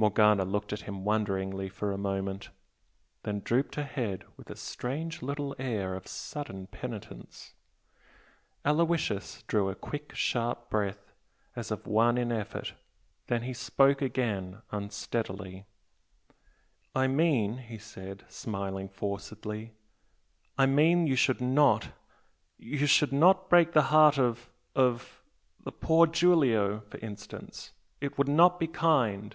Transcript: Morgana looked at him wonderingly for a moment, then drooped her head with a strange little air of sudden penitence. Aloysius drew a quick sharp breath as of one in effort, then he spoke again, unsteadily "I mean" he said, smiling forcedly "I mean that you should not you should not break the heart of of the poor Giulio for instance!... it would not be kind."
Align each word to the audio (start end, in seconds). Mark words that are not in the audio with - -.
Morgana 0.00 0.44
looked 0.44 0.72
at 0.72 0.82
him 0.82 1.04
wonderingly 1.04 1.68
for 1.68 1.90
a 1.90 1.98
moment, 1.98 2.50
then 3.24 3.40
drooped 3.40 3.74
her 3.74 3.82
head 3.82 4.22
with 4.36 4.48
a 4.48 4.54
strange 4.54 5.22
little 5.22 5.56
air 5.58 5.96
of 5.96 6.06
sudden 6.06 6.68
penitence. 6.68 7.54
Aloysius 8.64 9.42
drew 9.48 9.68
a 9.68 9.74
quick 9.74 10.14
sharp 10.14 10.70
breath 10.70 11.12
as 11.56 11.72
of 11.72 11.84
one 11.84 12.16
in 12.16 12.30
effort, 12.30 12.74
then 13.26 13.42
he 13.42 13.52
spoke 13.52 14.00
again, 14.00 14.62
unsteadily 14.70 15.66
"I 16.94 17.08
mean" 17.08 17.56
he 17.58 17.76
said, 17.78 18.22
smiling 18.28 18.88
forcedly 18.88 19.74
"I 20.56 20.66
mean 20.66 21.06
that 21.06 21.10
you 21.10 21.16
should 21.16 21.40
not 21.40 21.88
you 22.56 22.86
should 22.86 23.12
not 23.12 23.50
break 23.50 23.72
the 23.72 23.82
heart 23.90 24.16
of 24.16 24.48
of 24.76 25.20
the 25.58 25.72
poor 25.72 26.06
Giulio 26.06 26.82
for 26.88 26.98
instance!... 26.98 27.72
it 28.00 28.16
would 28.16 28.28
not 28.28 28.60
be 28.60 28.68
kind." 28.68 29.34